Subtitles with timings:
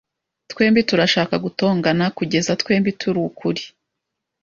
[0.51, 3.63] Twembi turashaka gutongana kugeza twembi turi ukuri